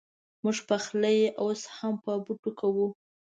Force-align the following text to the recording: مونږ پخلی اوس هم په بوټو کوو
مونږ 0.43 0.57
پخلی 0.69 1.19
اوس 1.41 1.61
هم 1.75 1.93
په 2.03 2.11
بوټو 2.23 2.51
کوو 2.59 2.87